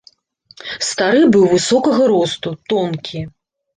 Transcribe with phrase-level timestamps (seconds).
[0.87, 3.19] Стары быў высокага росту, тонкі.